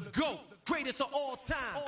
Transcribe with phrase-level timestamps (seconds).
[0.00, 1.82] Go create this all time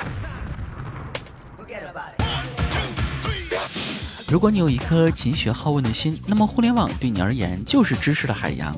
[4.29, 8.75] 如果你有一颗勤学好问的心，那么互联网对你而言就是知识的海洋。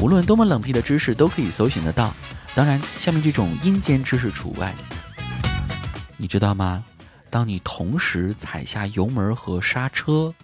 [0.00, 2.12] 无论多么冷僻的知识都可以搜寻得到，
[2.56, 4.74] 当然，下面这种阴间知识除外。
[6.16, 6.84] 你知道吗？
[7.30, 10.34] 当你同时踩下油门和刹车，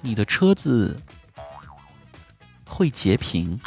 [0.00, 1.00] 你的车子
[2.66, 3.60] 会截屏。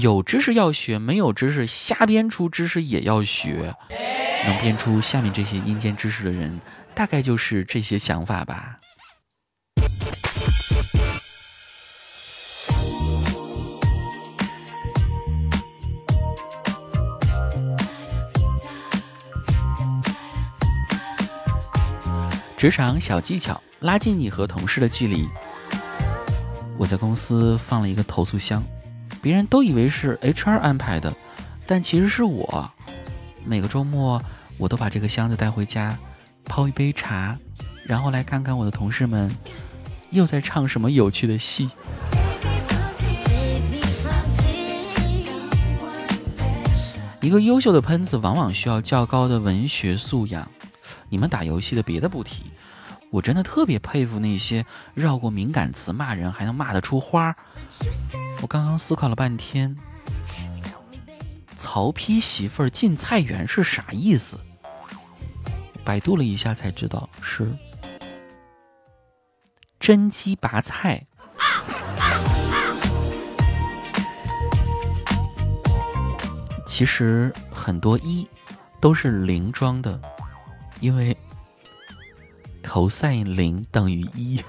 [0.00, 3.74] 有知识要学，没有知识瞎编出知识也要学。
[4.46, 6.58] 能编出下面这些阴间知识的人，
[6.94, 8.78] 大概就是这些想法吧。
[22.56, 25.28] 职场小技巧，拉近你和同事的距离。
[26.78, 28.64] 我在公司放了一个投诉箱，
[29.22, 31.14] 别人都以为是 HR 安排的，
[31.66, 32.70] 但其实是我。
[33.44, 34.20] 每个周末，
[34.58, 35.96] 我都把这个箱子带回家，
[36.44, 37.36] 泡一杯茶，
[37.84, 39.30] 然后来看看我的同事们
[40.10, 41.70] 又在唱什么有趣的戏。
[47.20, 50.50] 一个优秀的喷子往往需要较高的文学素养。
[51.10, 52.49] 你们打游戏的别的不提，
[53.10, 57.34] 我真的特别佩服那些绕过敏感词骂人还能骂得出花。
[58.40, 59.76] 我刚刚思考了半天。
[61.56, 64.40] 曹丕媳妇儿进菜园是啥意思？
[65.84, 67.52] 百度了一下才知道是
[69.78, 71.04] 真鸡拔菜。
[76.66, 78.26] 其实很多一
[78.80, 80.00] 都是零装的，
[80.80, 81.14] 因为
[82.70, 84.40] cos 零等于一。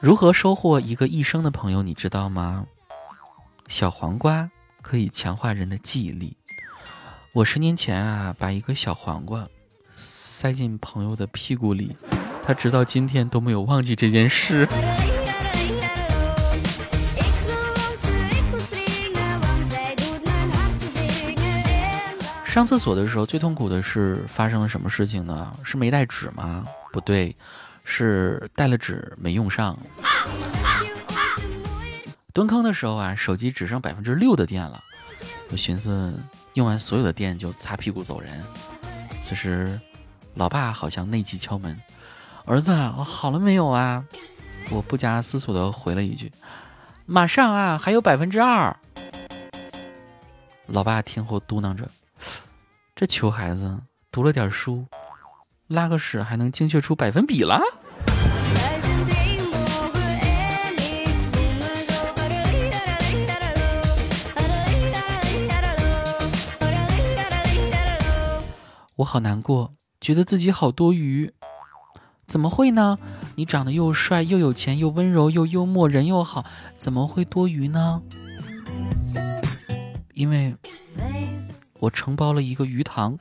[0.00, 1.84] 如何收获一个一生的朋友？
[1.84, 2.66] 你知道吗？
[3.68, 4.50] 小黄瓜
[4.82, 6.36] 可以强化人的记忆力。
[7.32, 9.46] 我十年前啊，把一个小黄瓜
[9.96, 11.96] 塞进朋友的屁股里，
[12.44, 14.66] 他直到今天都没有忘记这件事。
[22.56, 25.54] 上厕所的时候最痛苦的是发生了什么事情呢？
[25.62, 26.66] 是没带纸吗？
[26.90, 27.36] 不对。
[27.84, 29.78] 是带了纸没用上，
[32.32, 34.82] 蹲坑的时候啊，手机只剩百分之六的电了。
[35.50, 36.18] 我寻思
[36.54, 38.42] 用完所有的电就擦屁股走人。
[39.20, 39.78] 此时，
[40.32, 41.78] 老爸好像内急敲门
[42.46, 44.02] ：“儿子，好了没有啊？”
[44.72, 46.32] 我不加思索的回了一句
[47.04, 48.74] ：“马上啊，还有百分之二。”
[50.66, 51.88] 老爸听后嘟囔着
[52.98, 53.78] ：“这穷孩子
[54.10, 54.86] 读了点书。”
[55.68, 57.60] 拉个屎还能精确出百分比了？
[68.94, 71.30] 我好难过，觉得自己好多余。
[72.26, 72.98] 怎么会呢？
[73.34, 76.46] 你长得又帅又有钱又温柔又幽默，人又好，
[76.78, 78.00] 怎么会多余呢？
[80.14, 80.56] 因为
[81.78, 83.18] 我承包了一个鱼塘。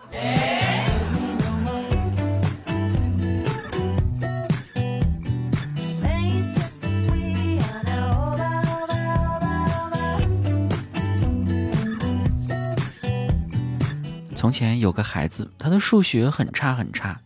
[14.35, 17.19] 从前有个孩子，他的数学很差很差。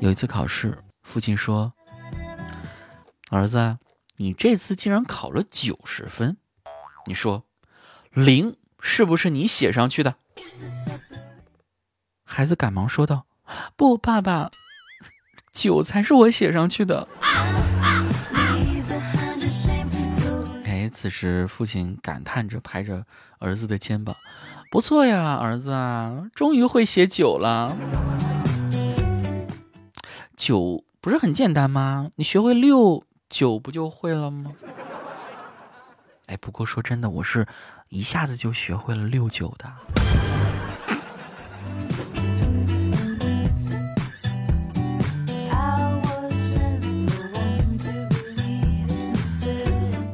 [0.00, 1.72] 有一次考试，父亲说
[3.30, 3.78] ：“儿子，
[4.16, 6.36] 你这次竟然考了九十分，
[7.06, 7.44] 你说
[8.12, 10.14] 零是不是你写上去的？”
[12.24, 13.26] 孩子赶忙说道
[13.76, 14.50] ：“不，爸爸，
[15.52, 17.06] 九才是我写上去的。
[20.64, 23.04] ”哎，此时父亲感叹着，拍着
[23.38, 24.16] 儿子的肩膀。
[24.70, 27.76] 不错呀，儿子啊，终于会写九了。
[30.34, 32.10] 九不是很简单吗？
[32.14, 34.52] 你学会六九不就会了吗？
[36.26, 37.46] 哎，不过说真的，我是
[37.90, 39.70] 一下子就学会了六九的。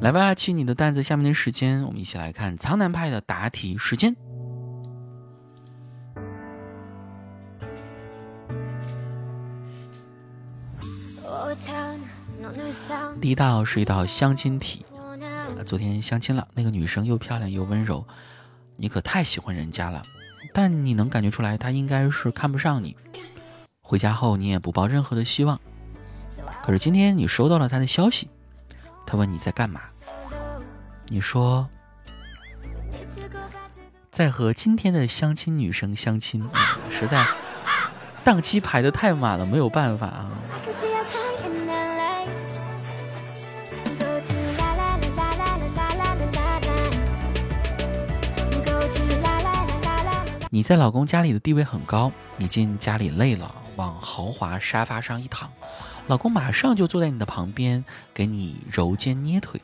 [0.09, 1.03] 来吧，去你的担子。
[1.03, 4.17] 下面的时间，我们一起来看苍南派的答题时间。
[13.21, 14.83] 第一道是一道相亲题，
[15.67, 18.03] 昨天相亲了，那个女生又漂亮又温柔，
[18.77, 20.03] 你可太喜欢人家了，
[20.55, 22.97] 但你能感觉出来她应该是看不上你。
[23.83, 25.61] 回家后你也不抱任何的希望，
[26.63, 28.31] 可是今天你收到了她的消息，
[29.05, 29.83] 她问你在干嘛，
[31.11, 31.67] 你说
[34.11, 36.47] 在和今天的相亲女生相亲，
[36.91, 37.27] 实在
[38.23, 40.31] 档期排的太满了，没有办法啊。
[50.51, 55.51] 你在老公家里的地位很高，你进家里累了，往豪华沙发上一躺，
[56.07, 57.83] 老公马上就坐在你的旁边，
[58.13, 59.59] 给你揉肩捏腿。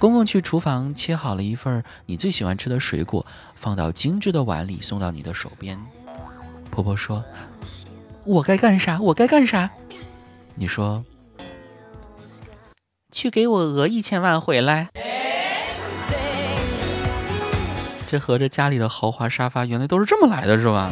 [0.00, 5.78] 公公去厨房切好了一份你最喜欢吃的水果，放到精致的碗里送到你的手边。
[6.70, 7.22] 婆婆说
[8.24, 8.98] ：“我该干啥？
[8.98, 9.70] 我该干啥？”
[10.56, 11.04] 你说
[13.12, 14.88] ：“去给我讹一千万回来。”
[18.08, 20.90] 这合着家里的豪华沙发原来都是这么来的，是吧？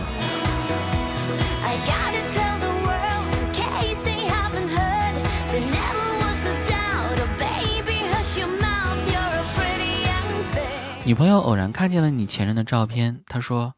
[11.08, 13.72] 女朋友偶然看见了你前任的照片，她说：“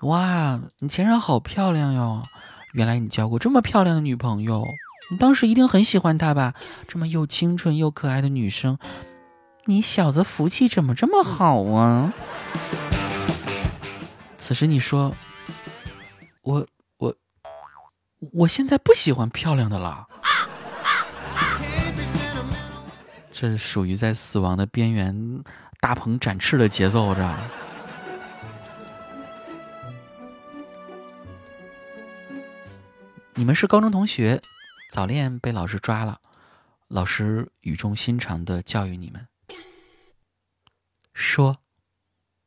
[0.00, 2.22] 哇，你前任好漂亮哟！
[2.72, 4.66] 原来你交过这么漂亮的女朋友，
[5.10, 6.54] 你当时一定很喜欢她吧？
[6.88, 8.78] 这么又清纯又可爱的女生，
[9.66, 12.14] 你小子福气怎么这么好啊？”
[14.38, 15.14] 此时你说
[16.40, 16.66] ：“我
[16.96, 17.14] 我
[18.32, 20.08] 我现在不喜欢漂亮的了。”
[23.30, 25.44] 这是属于在死亡的边缘
[25.80, 27.26] 大鹏展翅的节奏，这。
[33.34, 34.42] 你们是高中同学，
[34.90, 36.20] 早恋被老师抓了，
[36.88, 39.26] 老师语重心长的教育你们，
[41.14, 41.60] 说：“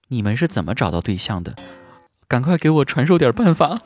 [0.10, 1.56] 你们是怎么找到对象的？”
[2.30, 3.82] 赶快给我传授点办法。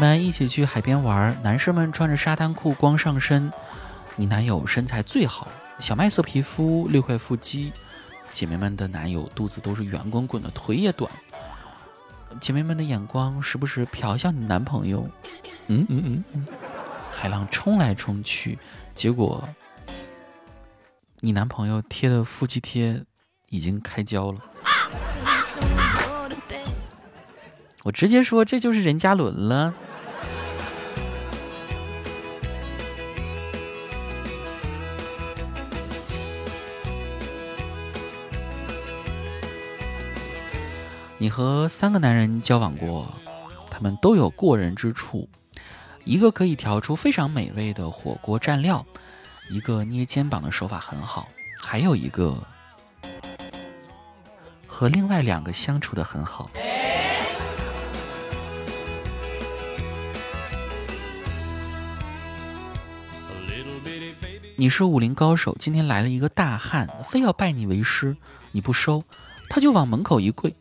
[0.00, 3.52] 们一起去海边玩，男生们穿着沙滩裤光上身，
[4.16, 5.46] 你男友身材最好，
[5.78, 7.70] 小麦色皮肤，六块腹肌。
[8.32, 11.12] 姐妹们的男友肚子都是圆滚滚的，腿也短。
[12.40, 15.06] 姐妹们的眼光时不时瞟向你男朋友，
[15.66, 16.46] 嗯嗯嗯嗯。
[17.12, 18.58] 海浪冲来冲去，
[18.94, 19.46] 结果
[21.18, 23.04] 你男朋友贴的腹肌贴
[23.50, 24.38] 已经开胶了。
[27.82, 29.74] 我直接说这就是任嘉伦了。
[41.22, 43.06] 你和三个男人交往过，
[43.70, 45.28] 他们都有过人之处。
[46.04, 48.86] 一个可以调出非常美味的火锅蘸料，
[49.50, 51.28] 一个捏肩膀的手法很好，
[51.60, 52.42] 还有一个
[54.66, 56.50] 和另外两个相处的很好。
[64.56, 68.16] 你是武林高手，今天来了一个大汉，非要拜你为师，
[68.52, 69.04] 你不收，
[69.50, 70.56] 他就往门口一跪，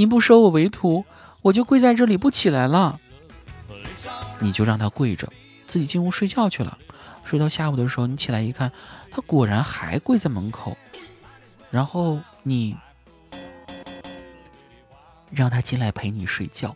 [0.00, 1.04] 你不收我为徒，
[1.42, 2.98] 我就跪在这里不起来了。
[4.38, 5.30] 你就让他跪着，
[5.66, 6.78] 自己进屋睡觉去了。
[7.22, 8.72] 睡到下午的时候，你起来一看，
[9.10, 10.74] 他果然还跪在门口。
[11.70, 12.74] 然后你
[15.30, 16.74] 让他进来陪你睡觉。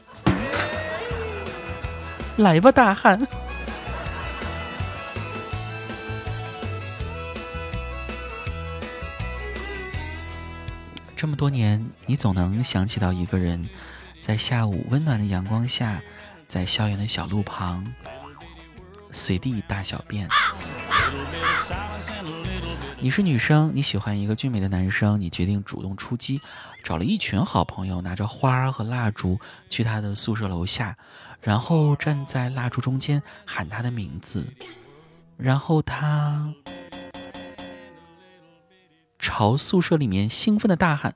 [2.37, 3.27] 来吧，大汉。
[11.25, 13.67] 这么多年，你总能想起到一个人，
[14.21, 16.03] 在下午温暖的阳光下。
[16.47, 17.83] 在校园的小路旁，
[19.11, 20.29] 随地大小便。
[23.01, 26.43] 你是女生，你喜欢一个俊美的男生，你决定主动出击，
[26.83, 29.41] 找了一群好朋友，拿着花和蜡烛
[29.71, 30.95] 去他的宿舍楼下，
[31.41, 34.47] 然后站在蜡烛中间喊他的名字，
[35.39, 36.53] 然后他
[39.25, 41.15] 朝宿舍里面兴奋的大喊：“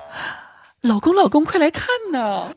[0.80, 2.54] 老公，老公，快来看呐！”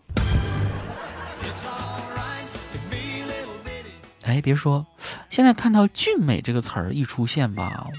[4.23, 4.85] 哎，别说，
[5.29, 7.89] 现在看到“俊美”这个词儿一出现吧，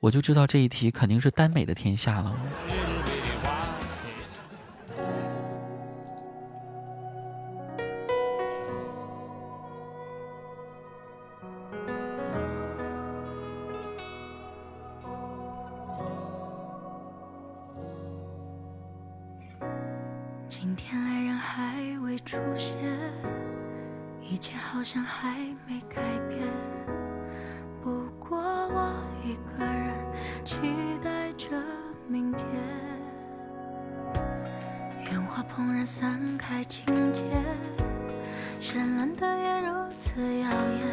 [0.00, 2.36] 我就知道这一题肯定是耽美的天下了。
[20.96, 22.80] 爱人还未出现。
[24.20, 26.48] 一切好像还没改变，
[27.82, 29.92] 不过我一个人
[30.44, 30.60] 期
[31.02, 31.50] 待着。
[32.06, 32.46] 明天。
[35.10, 37.22] 烟花怦然散开，情节
[38.60, 40.86] 绚烂的夜如此耀眼，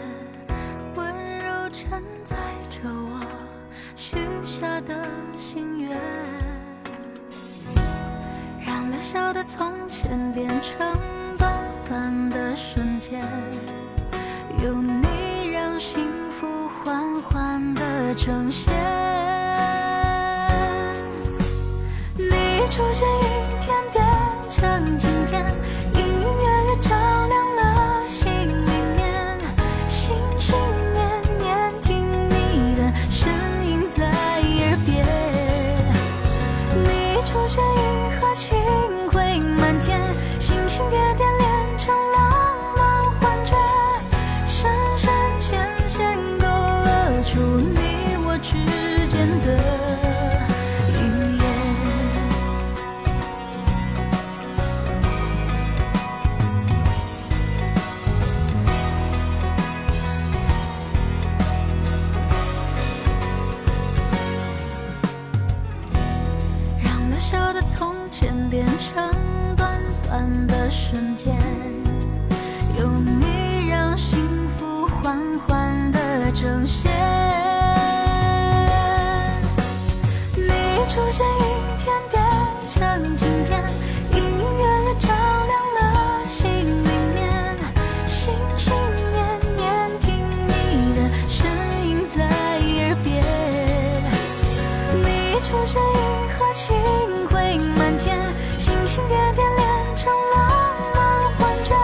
[0.95, 2.37] 温柔承载
[2.69, 3.19] 着我
[3.95, 5.05] 许下的
[5.35, 5.99] 心愿，
[9.01, 10.77] 小的从前变成
[11.35, 11.51] 短
[11.83, 13.19] 短的瞬间，
[14.63, 18.71] 有你让幸福缓缓的呈现。
[22.15, 22.29] 你
[22.69, 23.23] 出现阴
[23.59, 24.05] 天变
[24.51, 25.43] 成晴天，
[48.41, 48.57] 之
[49.07, 49.53] 间的
[50.89, 51.01] 语
[51.37, 51.43] 言。
[66.83, 69.11] 让渺小的从前变成
[69.55, 71.37] 短短的瞬间，
[72.79, 75.17] 有你让幸福缓
[75.47, 77.00] 缓的呈现。
[95.51, 95.89] 出现银
[96.29, 96.73] 河清
[97.27, 98.17] 辉满天，
[98.57, 101.75] 星星点点连成浪漫幻觉，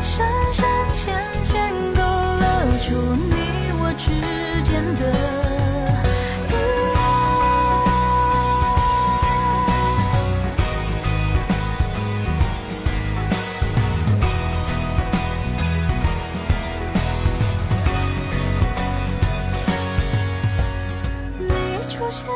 [0.00, 0.64] 深深
[0.94, 1.14] 浅
[1.44, 4.08] 浅勾勒出你我之
[4.62, 5.02] 间的。
[21.38, 21.46] 你
[21.86, 22.26] 出现